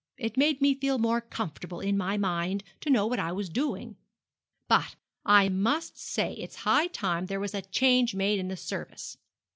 [0.17, 3.97] It made me feel more comfortable in my mind to know what I was doing.
[4.67, 4.95] But
[5.27, 9.17] I must say it's high time there was a change made in the service.